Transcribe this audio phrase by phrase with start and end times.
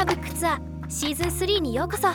[0.00, 2.08] ャーブックツアーシーズン3にようこそ。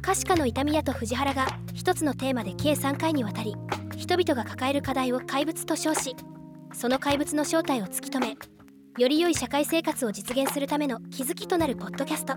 [0.00, 3.54] 可視化の痛み屋と藤原が一つのテーマで計3回にわたり
[3.96, 6.16] 人々が抱える課題を怪物と称し
[6.72, 8.36] その怪物の正体を突き止め
[8.96, 12.34] より良い社会生活を実現するための気づきとなるポッドキャスト。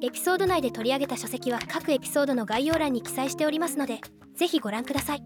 [0.00, 4.00] エピソード内で取り上げた書籍は各エピソードの概要欄に記載しておりますので
[4.36, 5.24] ぜひご覧ください。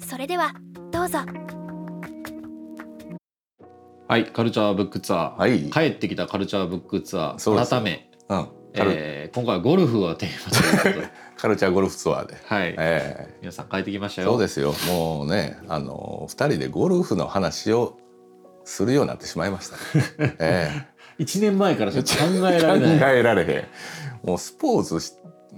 [0.00, 0.52] それでは
[0.90, 1.20] どうぞ。
[4.08, 5.70] はい、カルチャーブックツアー、はい。
[5.70, 11.22] 帰ってきたカルチャーブックツアー改め、うん、えー今回はゴルフをテーマということで。
[11.38, 14.32] カルチャーゴルフツアーで、はい、え皆さん帰ってきましたえよ。
[14.32, 14.74] そうですよ。
[14.86, 17.96] もうねあの2人でゴルフの話を
[18.64, 19.76] するようになってしまいました、
[20.22, 20.70] ね、え。
[21.18, 22.98] 1年前から考ええられない。
[22.98, 23.56] 考えられへ
[24.24, 24.28] ん。
[24.28, 25.00] もうスポーツ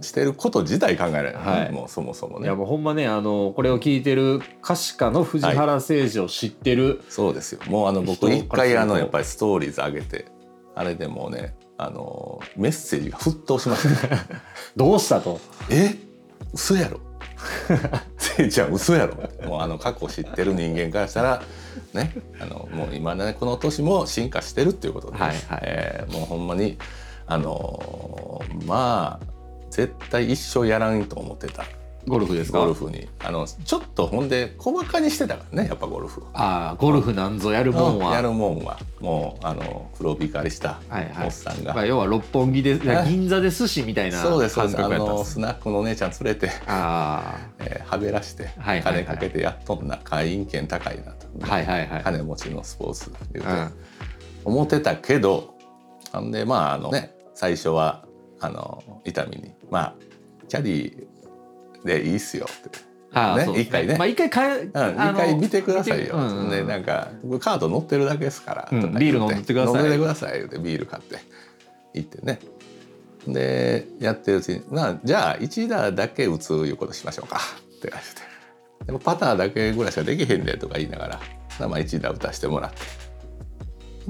[0.01, 1.73] ししてること自体考えられない、はい。
[1.73, 2.47] もうそもそもね。
[2.47, 7.61] いやもうほんまねあのこれを聞いてる歌詞家の藤原誠二を知ってる、そうですよ。
[7.69, 10.27] もうあの僕人一回あのやっぱりストーリーズ上げて
[10.75, 14.23] あれでもうねあのメッセージが沸騰しました、ね、
[14.77, 15.41] どうしたと？
[15.71, 15.95] え？
[16.53, 17.01] 嘘やろ。
[18.17, 19.15] せいちゃん嘘やろ。
[19.49, 21.43] もうあの過去知ってる人間からしたら
[21.93, 25.61] ねあのもう今ねこの年も進化してるっていうことで、ねはいはい。
[25.65, 26.79] えーもうほんまに
[27.27, 29.34] あのーまあ
[29.75, 31.65] 絶対一生やらんと思ってた。
[32.07, 32.59] ゴルフですか？
[32.61, 33.09] ゴルフに。
[33.19, 36.23] あのちょっとほんで小バカにしてたからねやっぱゴルフ。
[36.35, 38.15] ああゴルフなんぞやるもんは。
[38.15, 38.79] やるもんは。
[39.01, 41.27] もうあの黒光りしたはいはい。
[41.27, 43.05] おっさんが、まあ、要は六本木でえ？
[43.09, 44.55] 銀座で寿司みたいなそうです。
[44.55, 49.05] そう感ですあのスナックのお姉ちゃん連れてあえーはべらしてはいはいはい。
[49.07, 52.03] 金かけてやっとんな会員権高いなと、あはいはいはい。
[52.05, 53.73] 金持ちのスポーツ言うて、うん
[54.45, 55.55] 思ってたけど
[56.13, 58.05] ほんでまああのね最初は
[58.45, 59.95] あの伊丹に「まあ
[60.49, 61.07] キャディ
[61.85, 62.79] でいいっすよ」って。
[62.79, 63.97] ねああそうです一回ね。
[63.97, 64.71] まあ一回かえ、うん、一
[65.15, 69.83] 回見てくださいよ、うんうんでなんか僕カード乗ってるだけですから、うんビール飲んでってください。
[69.83, 71.19] 飲んでください言うてビール買って。
[71.95, 72.41] 行ってね。
[73.29, 78.35] でやってるうちに「まあ、じゃあ1打だけ打ついうことしましょうか」って言われて。
[78.85, 81.21] でもパターだけぐらいしかできへんでとか言いながら
[81.69, 82.79] まあ1打打たしてもらって。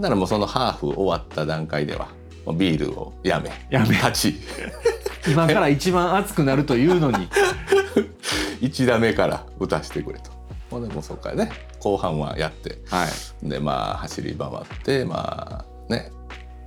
[0.00, 2.08] ならもうそのハーフ終わった段階では
[2.52, 3.94] ビールをやめやめ。
[3.94, 4.40] 勝ち。
[5.26, 7.28] 今から一番熱くなるというのに。
[8.60, 10.30] 1打目から打たしてくれと。
[10.70, 11.50] ほんでもうそっからね。
[11.80, 12.78] 後半はやって。
[12.90, 13.48] はい。
[13.48, 14.50] でまあ走り回っ
[14.82, 16.10] てまあね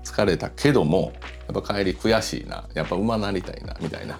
[0.04, 1.14] 疲れたけども
[1.52, 2.68] やっぱ帰り悔しいな。
[2.74, 4.18] やっぱ馬なりたいなみたいな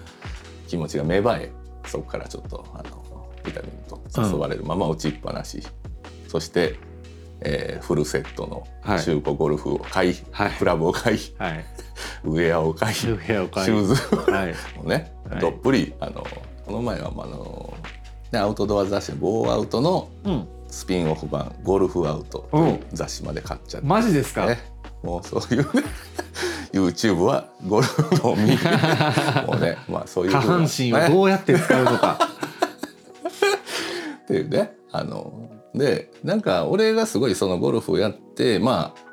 [0.66, 1.52] 気持ちが芽生え
[1.86, 3.08] そこからちょっとあの
[3.44, 4.64] ビタミンと誘われる。
[4.64, 5.62] まま打ちっぱなし、
[6.28, 6.76] そして、
[7.40, 9.02] えーフルセットのはい。
[9.02, 10.50] 中古ゴルフを買い、はい。
[10.52, 11.64] クラブを買いはい。
[12.24, 13.94] ウェアを買いシューズ
[14.30, 14.54] はい。
[14.78, 15.40] をね、はい。
[15.40, 16.26] どっぷりあの
[16.66, 17.74] この前はまああの、
[18.32, 20.48] ね、アウトドア雑誌の「ゴーアウト」のうん。
[20.70, 24.58] スピンオフ版「ゴルフアウト」という雑誌まで買っちゃって、マジですか、ね、
[25.02, 25.82] もうそういうね
[26.72, 28.58] YouTube はゴルフを見る
[29.46, 32.18] もうねまあそういう下半身をどうやって使うのか、
[34.24, 39.04] っていうねあのでなんか俺がすごいそのゴルフをやってまあ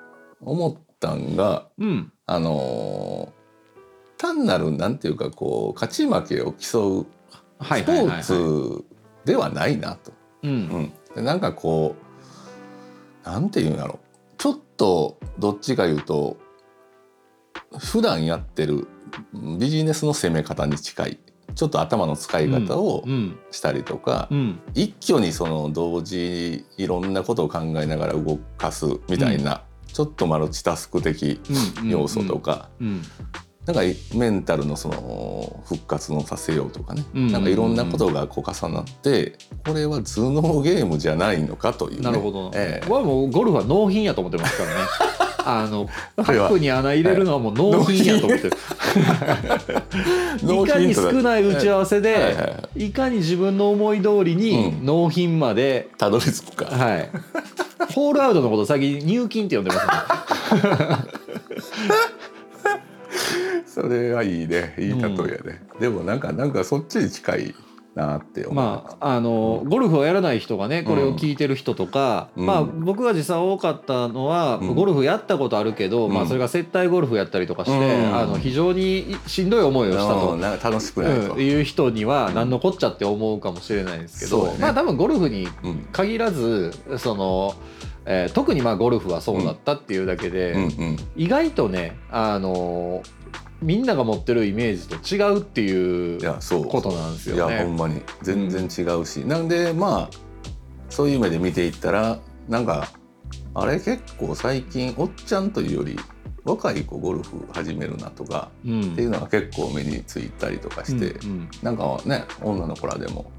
[0.41, 2.11] 思ったんがうん。
[2.27, 3.31] あの
[4.17, 7.05] 単なるなんていうかこう勝ち負けを競う
[7.59, 8.85] はいスポーツ
[9.25, 10.11] ではないなと。
[11.15, 11.95] なんかこ
[13.23, 13.99] うなんていうんやろ。
[14.37, 16.37] ちょっとどっちかいうと
[17.77, 18.87] 普段やってる
[19.59, 21.19] ビジネスの攻め方に近い
[21.53, 23.37] ちょっと頭の使い方をうん。
[23.51, 24.59] したりとか、うん。
[24.73, 31.39] 一挙にその同時いろんなことを考えながら動かすみたいな、ちょっとマルチタスク的
[31.83, 31.89] うん。
[31.89, 33.01] 要素とか、うん。
[33.65, 33.81] なんか
[34.13, 37.31] メンタルのその復活のさせようとかね、うん。
[37.31, 42.85] なんかいろんなことがこう重なってこれは頭脳ゲームじゃないのかという、ね、なるほど、ええ。
[42.87, 44.75] 僕はもうゴルフは納品やと思ってますからね
[45.45, 48.57] あのカこれはップに穴入れるのはもう納品やと思ってる。
[50.41, 54.85] いかに少ない打ち合わせはいはいはでいかに自分の思い通りにうん。
[54.85, 57.09] 納品まで、たどり着くか、はい。
[57.93, 59.79] ホールアウトのこと最近入金って呼んでま
[60.49, 60.63] すね。
[63.67, 64.75] それはいいね。
[64.79, 67.55] いい例えやね、でもなんかなんかそっちに近い
[67.95, 72.45] なってまああのゴルフをやらない人がねこれを聞いてる人とか、うん。
[72.45, 74.75] まあ僕が実際多かったのは、うん。
[74.75, 76.13] ゴルフやったことあるけど、うん。
[76.13, 78.15] まあそれが接待ゴルフやったりとかして、うん。
[78.15, 80.33] あの非常にしんどい思いをしたと。
[80.33, 80.41] うん。
[80.41, 84.57] なんか楽しくないと、うん、いう人には何のこっちゃって思うかもしれないんですけど、ね。
[84.59, 85.87] まあ多分ゴルフにうん。
[85.93, 87.55] 限らずその、
[88.05, 90.55] えー特にまあゴルフはそうだったっていうだけで、
[91.15, 93.01] 意外とねあの
[93.61, 96.65] みんなが持ってるイメージと違うっていういやそう。
[96.65, 97.55] ことなんですいよね。
[97.55, 98.01] やほんまに。
[98.21, 100.17] 全然違うし、なんでまあ
[100.89, 102.89] そういう目で見ていったらなんか
[103.53, 105.97] あれ結構最近おっちゃんというより
[106.43, 108.81] 若い子ゴルフ始めるなとか、うん。
[108.93, 111.49] っていうのが結構目についたりとかして、うんうん。
[111.63, 113.31] なんかね女の子らでも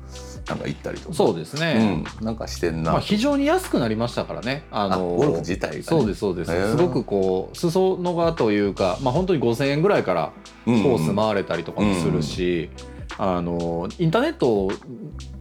[0.48, 1.14] なんか行ったりとか。
[1.14, 4.64] そうですね、うん、なんかしてんな、まあ、非常に安くなりましたからね。
[4.70, 10.32] ああゴルフ自体が、ね、そうですそうです、すごくこう裾野がというか、まあ、本当に5,000円ぐらいから
[10.64, 12.70] ココース回れたりとかもするし、
[13.18, 14.70] あのインターネット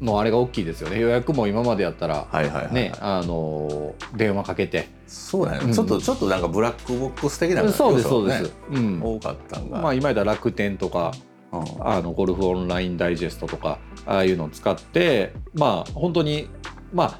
[0.02, 1.00] のあれが大きいですよね。
[1.00, 5.74] 予約も今までやったら、はいはいはい、ねあの電話かけて、そうだよね、うん。
[5.74, 9.02] ちょっとちょっとなんかブラックボックス的なそうですそうです、うん。
[9.04, 11.35] 多かったんが、まあ、今やったら楽天とかうん
[11.80, 16.50] あのゴルフオンラインダイジェストとかああいうのを使ってまあ本当に
[16.94, 17.19] まあ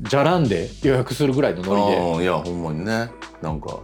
[0.00, 1.98] じゃらんで予約するぐらいのノリで。
[1.98, 3.10] うんいやほんまにね。
[3.42, 3.80] なんか。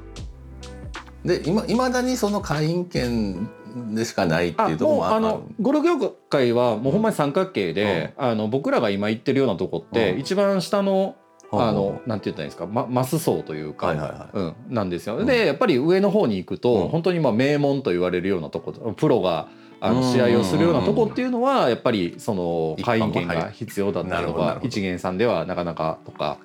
[1.25, 3.49] で今いまだにその会員権
[3.95, 10.21] でしかないってあいうところもうあのゴルフ業界はもうほんまに三角形で、あの僕らが今行ってるようなとこって、うん。
[10.21, 11.17] 一番下の
[11.61, 14.39] あうんのなんて言ったらいいんですか、ま、マス層というか、はいはいはい。
[14.39, 15.17] うん、なんですよ。
[15.17, 15.27] うん。
[15.27, 16.89] でやっぱり上の方に行くと、うん。
[16.89, 19.49] 本当にまあ名門と言われるようなとこプロが
[19.81, 20.01] あうん。
[20.01, 26.39] の試合をするようなとこっていうのはやっぱりその会員権が必要だったりとか一元さんではなかなかとか。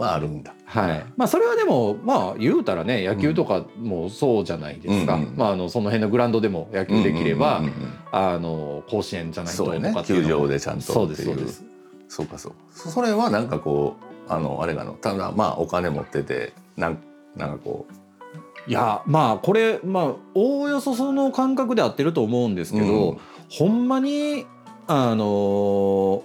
[0.00, 0.54] はあるんだ。
[0.64, 1.04] はい。
[1.18, 5.22] まあ、それはでもまあ言うたらね野球とかもそうじゃないですか、うん。
[5.24, 5.36] うん。
[5.36, 10.04] まあ、あのその辺のグラウンドでも野球できれば、うんうんうんあの甲子園じゃないととかっていうのも。
[10.04, 11.64] 球場でちゃんとそうですそうです。
[12.08, 16.98] そうかそうそそれはなんかこうあのあれがのただまあお金持っててなん
[17.36, 17.86] なんかこ
[18.66, 20.04] いやまあこれまあ
[20.34, 23.18] おおよそその感覚で合ってると思うんですうけど、うん。
[23.50, 24.46] ほんまに
[24.86, 26.22] あの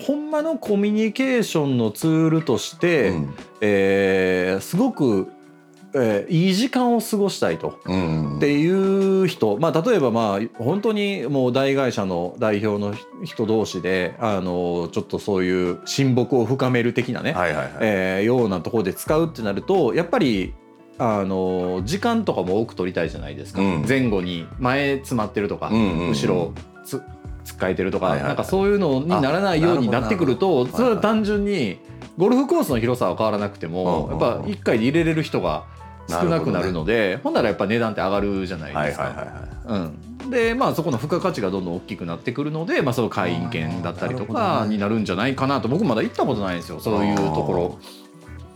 [0.00, 3.34] ほんまのコミュニケーションのツールとして、うん。
[3.60, 5.30] えーすごく、
[5.94, 7.78] えーいい時間を過ごしたいと。
[7.84, 8.36] うん。
[8.38, 12.94] っていう人、まあ、例えばまあ本当にもう大会社の代表の
[13.24, 20.54] 人同士であのちょっとそういう親睦を深める的なね、はいはいはい、えーようなところで使うってなるとやっぱり
[20.98, 23.84] あの時間とかも多く取りたいじゃないですか、うん。
[23.86, 26.08] 前後に前詰まってるとか、うんうんうん。
[26.10, 26.52] 後ろ
[26.84, 27.02] つ
[27.44, 28.28] つっかえてるとか、はいはいはい。
[28.28, 31.78] なんかそういうのにならないようになってくるあとそれは単純に
[32.18, 35.64] ゴルフコースの広さは変わらなくても、やっぱ1回で入れれる人が
[36.08, 39.42] 少なくなるのでほんならやっぱ値段って上がるじゃないですか。
[40.30, 46.80] でまあそこの付加価値がどんどん大きくなってくるので、まあ、その会員権だったりとかになるんじゃないかなと僕まだ行ったことないんですよ。
[46.80, 47.78] そういうところ。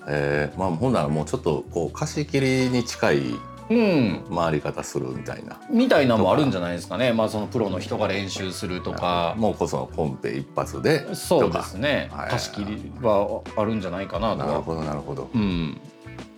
[0.08, 5.60] えー、まあほんならもうちょっとこう貸し切りに近いうん、回り方するみたいな。
[5.70, 9.34] みたいなのもあるんじゃないですかね、まあ、そのプロの人が練習するとか。
[9.36, 11.14] もうこそコンペ一発で。
[11.14, 12.08] そうですね。
[12.12, 14.46] はい貸し切りはあるんじゃないかなとは。
[14.46, 15.30] なるほどなるほど。
[15.34, 15.80] うん、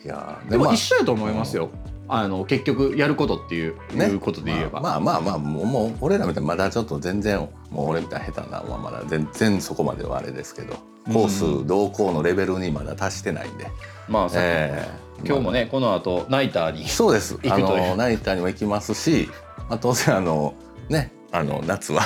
[0.05, 0.75] いやーでもまあ。
[0.75, 1.71] 一緒やと思いますよ、
[2.09, 4.07] あの結局やることっていう,、ね。
[4.07, 4.81] いうことで言えば。
[4.81, 7.39] まあまあまあまあもう俺らみたいにまだちょっと全然
[7.71, 10.77] もう俺みたいな下手なのはまだ全然そこまではあれですけど
[11.13, 13.71] コース同行のレベルにまだ達してないんで、
[14.09, 17.39] まあさえー今日もね、この後ナイターにそうです。
[17.51, 19.29] あのナイターにも行きますし、
[19.69, 20.55] まあ、当然あの
[20.89, 22.03] ねあの夏は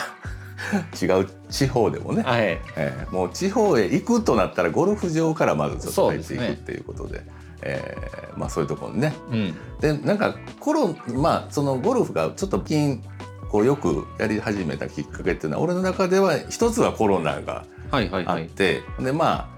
[1.00, 2.58] 違う地方でもね、はい。
[2.76, 7.22] えーもう地方へ行くとなったらゴルフ場からまずちょっと入っていくっていうことで
[7.64, 9.14] えーまあ、そういうところにね。
[9.30, 9.54] うん。
[9.80, 13.02] でなんかコロまあそのゴルフがちょっと近
[13.50, 18.42] こうよくやり始めたきっかけっていうのは俺の中では一つはコロナがはいはいはい。
[18.44, 19.48] あって、でま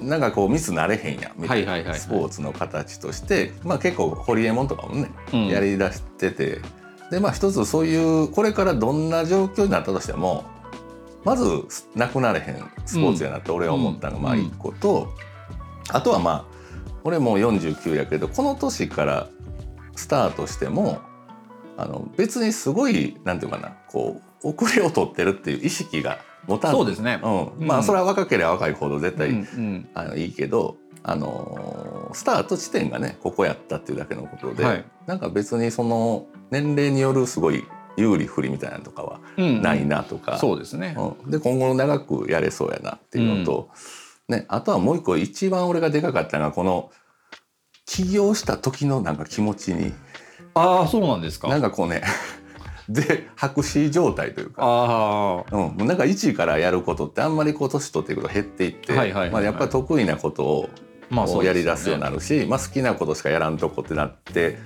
[0.00, 2.00] あなんかこうミスなれへんやみたいはいはいはいはない。
[2.00, 5.46] スポーツの形として、まあ、結構ホリエモンとかもね、うん。
[5.48, 6.60] やりだしてて。
[7.10, 10.44] でまあ一つそういうこれからどんな状況になったとしても
[11.24, 11.44] まず
[11.94, 15.12] なくなれへんスポーツやなって俺は思ったのが一個と、
[15.90, 16.51] あとはまあ
[17.04, 19.28] 俺もう49やけどこの年から
[19.96, 21.00] スタートしても
[21.76, 27.20] あの別にすごいなんていうかなこう遅れを取ってるっていう意識が持たずそうですね。
[27.22, 27.28] う
[27.62, 29.88] ん、まあうんそれは若ければ若いほど絶対、うんうん。
[29.94, 34.84] あのいいけど、あのースタート地点がねここやったっていうだけのことで、はい。
[35.06, 37.64] なんか別にその年齢によるすごい
[37.96, 40.96] 有利不利みたいなのとかはうんないなとか、そうですね。
[40.98, 41.30] うん。
[41.30, 43.70] で今後長くやれそうやなっていうのと、
[44.28, 46.90] ね、あとはもう一個一番俺がでかかったのがこの
[47.84, 49.92] 起業した時のなんか気持ちに
[50.54, 51.48] ああそうなんですか。
[51.48, 52.02] なんかこうね
[52.88, 54.62] で白紙状態というか。
[54.62, 60.70] ああうん、なんか1位からやることってあんまりこう年取っていくと減っていって、はいはいまあ、やっぱり得意なことを
[61.10, 64.58] まあやり出すようになるし、まあ、好きなことしかやらんとこってなって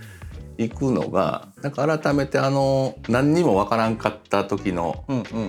[0.59, 5.05] いくのがなんか改めてあの何にもわからんかった時の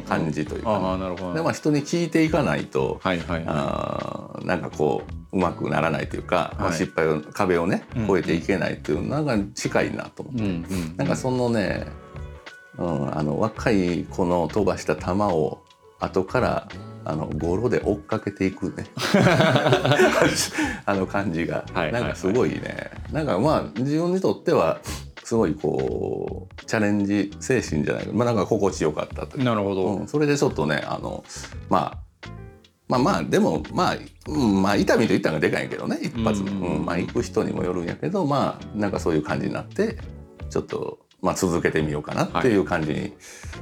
[0.07, 0.97] 感じというか。
[1.33, 10.41] でまあ、人に聞いていかないと、はいはいはあーなんかこううまくならないというか、まあ、はい失敗を壁をねうん越えていけないっていうなんか近いなと思って。
[10.41, 10.45] い。
[10.45, 10.97] うんうん。
[10.97, 11.85] なんかそのね、
[12.77, 15.63] うん、あの若い子の飛ばした球を
[15.99, 16.67] 後から
[17.05, 18.85] あのゴロで追っかけていくね。
[20.85, 22.01] あの感じが、はいはいはい。
[22.01, 22.91] なんかすごいね。
[23.11, 24.79] なんかまあ自分にとっては
[25.23, 28.07] すごいこうチャレンジ精神じゃない。
[28.07, 31.23] まあなんか心地よかったというなるほど、うん、それでちょっとねあの
[31.69, 31.97] まあ
[32.89, 36.75] まあまあでもまあ、うん、まあ痛みと言ったのがでかいんやけどね一発の、うん。
[36.77, 36.85] うん。
[36.85, 39.97] まあ行く人にもよるんやけどまあなんかそういう感じになって
[40.49, 43.13] ちょっとまあ続けてみようかなっていう感じに、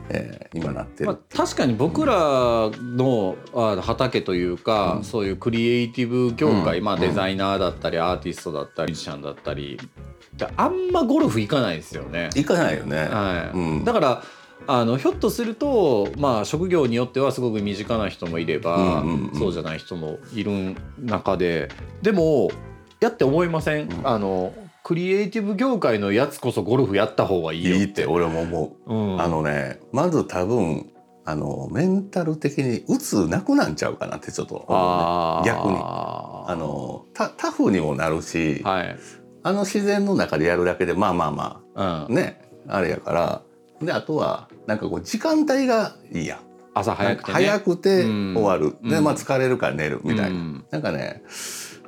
[0.09, 5.03] えー今なってる、まあ、確かに僕らのあ畑というか、うん。
[5.03, 7.09] そういうクリエイティブ業界、まあ、うんうん。
[7.09, 9.79] デザイナーだったりアーティストだったりミュージシャンだったり
[10.37, 12.29] であんまゴルフ行かないですよね。
[12.35, 13.57] 行かないよね、はい。
[13.57, 13.83] うん。
[13.83, 14.23] だから
[14.67, 19.39] あのひょっとすると、まあ、職業によってはすごく身近な人もいれば、うんうんうん。
[19.39, 21.69] そうじゃない人もいる中で
[22.01, 22.49] でも
[22.99, 24.07] やって思いません、うん。
[24.07, 24.53] あの
[24.85, 30.91] クリエイティブ業界のやつこそゴルフやった方がいいよいいって俺も思う、うん、あのねまず多分
[31.25, 34.65] あのメンタル的に鬱なくなんちゃうかなってちょっとね。
[35.43, 35.77] 逆に。
[35.81, 38.95] あのタタフにもなるし、はい、
[39.41, 43.41] あの自然の中でやるだけでまあまあまあうん、ねあれやから。
[43.81, 46.39] であとはなんかこう時間帯がいいやん。
[46.75, 48.33] 朝早くて、ね、早くてうん。
[48.37, 49.03] 終わる、でうん。
[49.03, 50.65] まあ疲れるから寝るみたいな、うん。
[50.69, 51.23] なんかね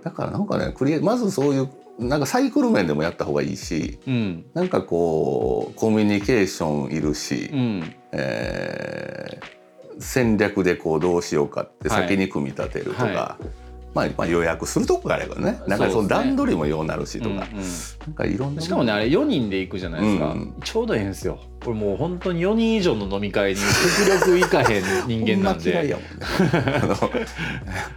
[0.03, 4.45] だからなんかねクリエまずそういうなんかサイクル面でもやった方がいいしうん。
[4.53, 7.95] なんかこうコミュニケーションいるし、うん。
[8.11, 9.57] えー
[9.99, 12.01] 戦略でこうどうしようかってはい。
[12.07, 13.37] 先に組み立てるとか、は
[13.93, 15.59] まあ、まあ予約するとこがあればね。
[15.67, 17.45] なんかその段取りもようなるしとか、うんうん
[18.05, 20.55] なんかいろんなしかもねあれ4人で行くじゃないですか、うん。
[20.63, 21.39] ちょうどええんですよ。
[21.63, 25.73] これもう本当に4人以上の飲み会に極力行かへん人間なんで。
[25.73, 27.25] ほんま嫌いやもんね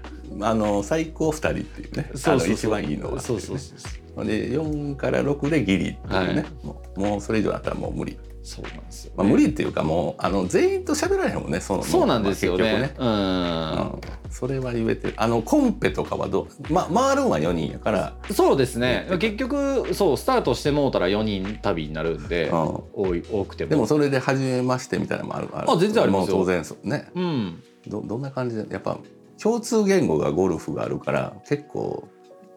[0.42, 2.10] あの最高2人っていうね。
[2.14, 2.74] そうそうそう。
[2.74, 3.20] あの一番いいのは。
[3.20, 6.66] そうそうそうで4から6でギリっていうね、はい。
[6.66, 13.06] もうもうそれ以上だったらもう無理、そうなんですよ、まあ、無理っていうかもうあの全員と喋られへんもんねそのそうなんですよね,、まあ結局ね。
[13.06, 13.92] うん。
[13.92, 15.14] うん、それは言えてる。
[15.16, 16.72] あのコンペとかはどう？
[16.72, 19.06] ま回るんは4人やから、そうですね。
[19.20, 22.82] 結局そうスタートしてもうたら4人旅になるんで、うん。
[22.92, 23.70] 多い多くても。
[23.70, 25.70] でもそれで初めましてみたいなのもあるある。
[25.70, 26.36] あ全然ありますよ。
[26.36, 27.10] 当然そうね。
[27.14, 27.62] うん。
[27.86, 28.66] どどんな感じで？
[28.70, 28.98] やっぱ
[29.42, 32.08] 共通言語がゴルフがあるから結構。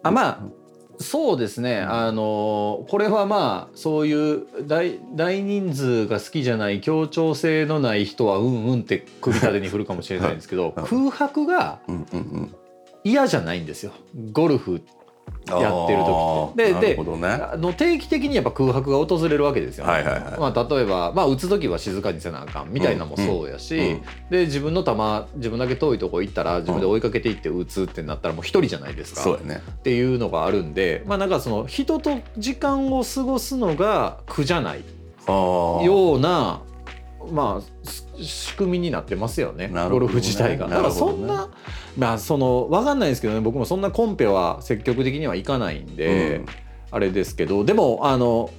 [0.04, 0.40] あまあ
[1.00, 12.06] そうですね、あのこれはまあそういう大大人数が好きじゃない協調性のない人はうんうんって首立てに振るかもしれないんですけど うん空白がうんうん。
[12.20, 12.56] うん
[13.06, 13.92] 嫌じゃないんですよ。
[14.32, 14.82] ゴルフ
[15.48, 16.96] やってる時って。
[16.96, 17.28] でね。
[17.28, 19.86] あの定期的にやっぱ空白が訪れるわけですよ。
[19.86, 20.40] ね、はいはいはい。
[20.40, 24.02] まあ、例えば、まあ、打つ時は静かにせなあかんみたいなのもそうやし、うんうん。
[24.30, 29.22] で自分の球自分だけ遠いとこ行ったら自分で追いかけていって打つってなったらもう一人じゃないですか。
[29.22, 29.62] そうやね。
[29.70, 34.84] っていうのがあるんでまあなんかその人と時間を過ごすのが苦じゃない
[35.26, 36.62] はあような
[37.32, 39.90] まあす仕組みになってますよねね。
[39.90, 40.68] ゴルフ自体が。
[40.68, 41.50] だからそんなな
[41.98, 46.46] まあその分かんないですけどね僕もそんなコンペは積極的にはいかないんで、うん。
[46.92, 48.52] あれですけどでもあの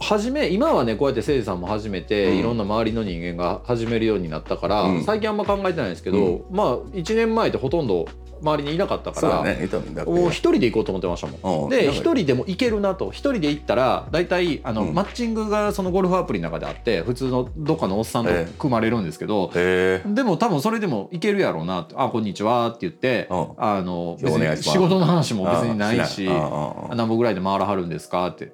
[0.00, 2.38] 初め今はねこうやってせいじさんも始めて、うん。
[2.38, 5.04] いろんな周りの人間が始めるようになったから、うん。
[5.04, 8.06] 最近あんま考えてないんですけど、まあ1年前ってほとんど
[8.42, 11.64] 周りにいなかったから、ね一人で行こうと思ってましたもん。
[11.64, 13.10] うんで一人でも行けるなと。
[13.10, 14.94] 一人で行ったら大体あの、うん。
[14.94, 23.46] マッチングがそのゴルフアプリの中であって普通のどっかのおっさんとええ組まれるんですけど、へえでも多分それでも行けるやろうなって「あこんにちは」って言って、うん。
[23.56, 28.52] あの別に仕事の話も別にないし何本ぐらいで回らはるんですかって。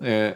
[0.00, 0.34] で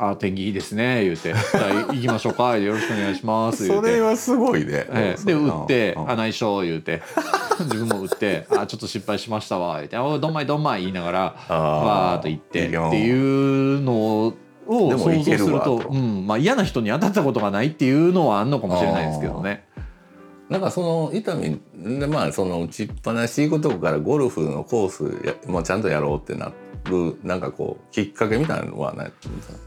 [0.00, 2.56] あ天気いいですね言うて「じゃあ行きましょうか。
[2.56, 3.86] よろしくお願いします」言て。
[3.86, 4.86] そうれはすごいね。
[4.90, 5.24] ええ。
[5.24, 6.10] で打って「うん。
[6.10, 7.02] あ内緒」言うて
[7.64, 14.34] 自分も打って「あちょっと失敗しましたわ」言って「おいどんまいどんまい」言いながらわーっと行ってっていうのを
[14.68, 15.88] でも想像するとと。
[15.88, 19.64] うんまあ、嫌な人に当たったことがないっていうのはあんのかもしれないですけどね。
[20.50, 26.52] なんかその伊丹でまあその打ちっぱなし行くとこからゴルフのコースやもうちゃんとやろうってな
[26.84, 29.12] るなんかこうきっかけみたいなのはない？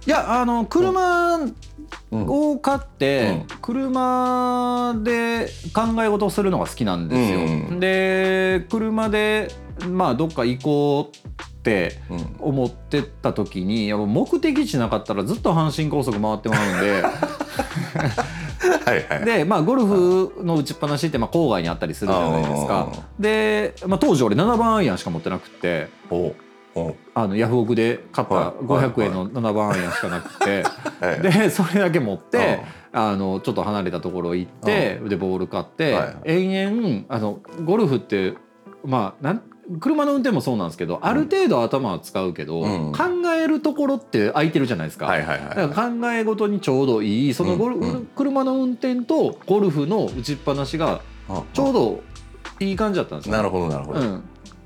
[0.06, 2.26] いやあの車うん。
[2.28, 7.40] を買って、車で考え事をするのが好きなんですよ。
[7.40, 9.50] うんうんで車で
[9.90, 12.36] まあどっか行こうってうん。
[12.40, 17.02] 思ってた時にやっぱ目的地なかったらずっと阪神高速回ってまうんで。
[17.02, 19.26] はいはい。
[19.26, 22.90] で、まあ、ゴルフの打ちっぱなしってまあ郊外にあったりするじゃないですか。
[23.20, 25.88] で、まあ、当時俺7番アイアンしか持ってなくて
[27.14, 30.64] あのヤフオクで買ったはい500円の7番アイアンしかなくて。
[30.64, 32.62] は いでそれだけ持って
[32.94, 38.36] あのちょっと離れたところ行ってでボール買って、はい延々あのゴルフって
[38.86, 39.42] まあなん
[39.80, 42.92] 車の運転もそうなんですけどある程度頭は使うけど、うん。
[42.92, 45.06] 考えるところって空いてるじゃないですか。
[45.06, 47.80] だはから考え事にちょうどいいそのゴル、
[48.16, 52.04] 車の運転とゴルフの打ちっぱなしがいちょうど
[52.60, 53.36] いい感じだったんですよ。
[53.36, 54.24] なるほどなるほど、うん、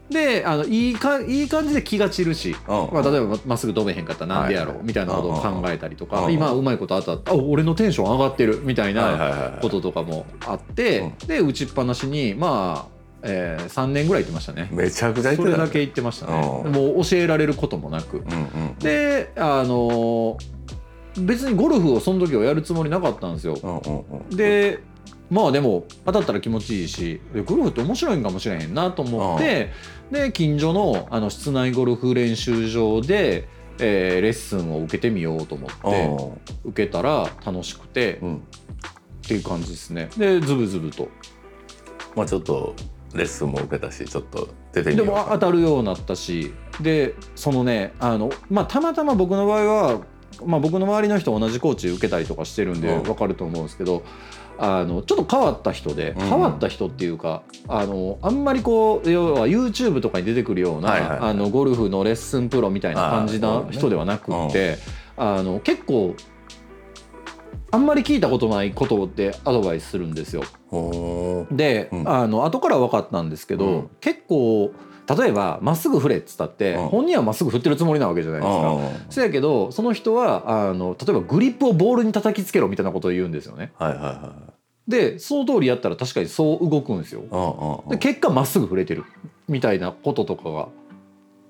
[0.10, 2.90] であのいいかいい感じで気が散るし、うん。
[2.94, 9.62] まあ、例えばまっすぐ飛べへんかったらなんでやろう、みたいなことを考えたりとか、うん今うまいこと当たったあ俺のテンション上がってるみたいはいはいなはいはい。
[9.62, 14.70] こととかもあって、で打ちっぱなしにまあ、えー、3年ぐらい行ってましたね。
[14.72, 16.62] めちゃくちゃ言ってそれだけ行ってましたね。
[16.66, 16.72] うん。
[16.72, 18.18] もう教えられることもなく。
[18.18, 18.36] うんう
[18.74, 20.38] んであの
[21.18, 23.58] 別にゴルフをその時はやるつもりなかったんですよ。
[23.64, 24.36] うんうんうん。
[24.36, 24.82] で
[25.30, 29.72] まあでも当たったら気持ちいいしでゴルフって面白いんかもしれへんなと思って
[30.12, 33.48] で近所のあの室内ゴルフ練習場で、
[33.80, 36.10] えーレッスンを受けてみようと思って
[36.64, 38.30] 受けたら楽しくてうん。
[38.30, 38.44] うん
[39.26, 40.10] っていう感じですね。
[40.18, 41.10] でズブズブと。
[42.16, 42.76] まあちょっと
[43.14, 45.24] レッスンも受けたしちょっと出てみでようか。
[45.24, 50.02] も当たるようになったしでそのねあの、まあ、たまたま僕の場合は、
[50.46, 53.04] まあ、僕の周りの人同じコーチ受けたりとかしてるんでうん。
[53.04, 54.04] 分かると思うんですけど、
[54.58, 56.28] あのちょっと変わった人で、うん。
[56.28, 64.78] 変わった人っていうかあのあんまりこう要は YouTube とかに出てくるような、あのゴルフのレッスンプロみたいな感じな人ではなくって、
[65.18, 66.16] あの結構
[67.72, 70.44] あんまり聞いたことないことでアドバイスするんですよ。
[71.52, 72.10] で、うん。
[72.10, 73.90] あの後から分かったんですけど、うん。
[74.00, 74.72] 結構
[75.08, 76.88] 例えばまっすぐ振れっつったって、うん。
[76.88, 78.70] 本人はまっすぐ振ってるつもりなわけじゃないですか。
[78.70, 79.06] うん。
[79.10, 83.72] そやけどその人はあの例えばグリップをボールに叩きつけろみたいなことを言うんですよね。
[83.78, 84.34] はいはいは
[84.88, 87.84] でその通りやったら確かにそう動くんですよ。
[87.90, 89.04] で結果まっすぐ振れてる
[89.48, 90.68] みたいなこととかが、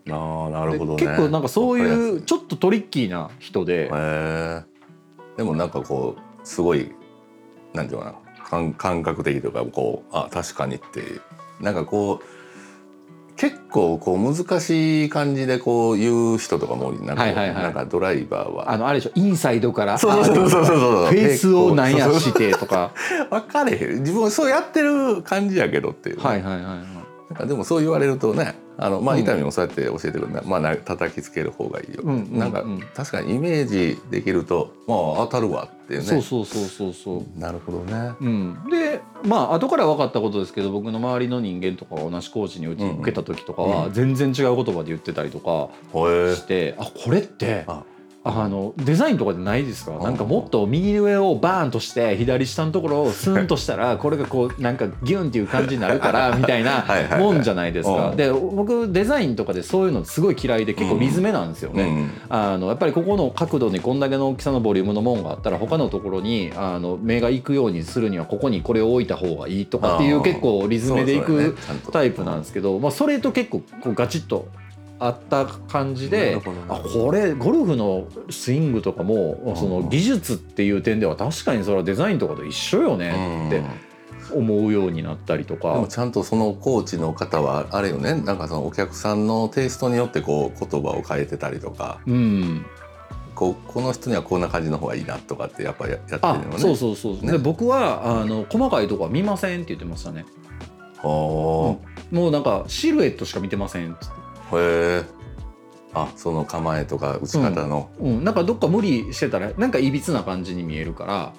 [0.09, 1.01] ああなるほどね。
[1.01, 3.89] で結構なんかそういうちょっとトリッキーな人で、
[5.35, 6.91] でもなんかこうすごい
[7.74, 8.25] なんていうのかな。
[8.45, 11.19] 感感覚的とかこうあ確かにって
[11.59, 12.25] なんかこう
[13.38, 17.63] 結構こう難しい感じでこう言う人とかもなんか,、はいはいはい。
[17.63, 18.72] なんかドライバーは。
[18.72, 19.12] あのあれでしょ。
[19.15, 19.98] インサイドから。
[19.98, 21.06] そうそうそうそうそうそう。
[21.08, 22.92] フェースをなんやしてとか。
[23.30, 24.00] 分かれへん。
[24.00, 26.77] 自分そうやってる感じやけどっていう、はいはいはいはい。
[27.30, 29.21] なんかでもそう言われるとねあのまあうん。
[29.21, 30.28] 伊丹もそうやって教えてくる。
[30.30, 32.39] んだ、まあな叩きつける方がいいよ、うんうんうん。
[32.39, 32.63] なんか
[32.95, 36.06] 確かにイメージできるとまあ当たるわっていうね。
[36.06, 37.39] そうそうそうそうそう。
[37.39, 38.13] なるほどね。
[38.21, 38.94] うん、で
[39.25, 47.65] まあ後から分かったことですけど僕の周りの人間とかが同じコーチに受けた時とかうんは全然違う言葉で言ってたりとかして、あこれって
[48.25, 49.91] ああのデザインとかでないですか。
[49.91, 56.83] んなんかもっと右上をバーンとして左下のところをスーンとしたらこれがこうなんかギュンっていう感じになるから みたいな
[57.19, 58.09] もんじゃないですか。
[58.09, 58.17] うん。
[58.17, 61.83] で僕デザインとかでそういうのすごい嫌いで結構リズめなんですよね。
[61.83, 62.11] うん。
[62.29, 71.55] あのやっぱりここの角度にこんだけの大きさのボリュームのもんがあったら他のところにあの目が行くようにするにはここにこれを置いた方がいいとかっていう結構リズムでいく
[71.91, 74.47] タイプなんですけど、まあ、それと結構こうガチッと
[74.99, 83.62] あった感じなでねあこれゴルフのスイングとかもその技術っていう点では確かにそれはデザインとかと一緒よねって
[84.34, 85.73] 思うようになったりとか。
[85.73, 85.88] でも。
[85.88, 88.15] ちゃんとそのコーチの方はあれよね。
[88.15, 91.99] なんかそのお客さんのテイストによってこう言葉を変えてたりとか。
[92.08, 92.65] うん、
[93.36, 96.60] こうこの人にはこんな感じの方がいいなとかってやっぱややってあるのね。
[96.60, 97.34] そうそうそう、ね。
[97.34, 100.25] で僕はあの細かいとこは見ませんって言ってましたね。
[100.97, 101.81] ほ
[102.12, 104.15] もうなんかシルエットしか見てませんっつって。
[104.15, 105.03] ーへえ
[105.93, 111.34] あその構えとか打ち方の、うん、なんかどっか無理してたらなんかいびつな感じに見えるから。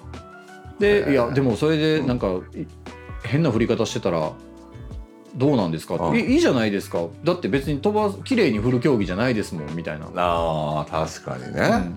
[0.79, 2.65] でいやでもそれでなんかい
[3.23, 4.31] 変な振り方してたら
[5.35, 5.95] どうなんですか？
[5.95, 6.17] うん。
[6.17, 7.05] いいいじゃないですか。
[7.23, 11.91] だって別に飛ば綺麗に振る競技じゃないですもんみたいな、あー確かにね、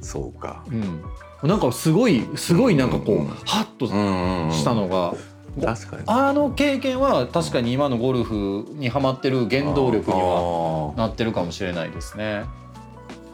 [0.00, 0.64] そうか。
[0.68, 1.02] うん。
[1.42, 3.26] うん、なんかすごいすごいなんかこう、うん。
[3.26, 4.52] ハッとうんうんうん。
[4.52, 5.14] したのが、
[5.60, 6.02] 確かに。
[6.06, 12.44] あの経験は確かに今のゴルフにはまってる原動力にはなってるかもしれないですね。